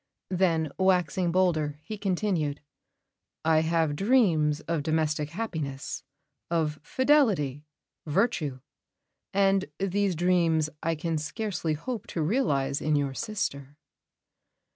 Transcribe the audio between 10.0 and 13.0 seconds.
dreams I can scarcely hope to realise in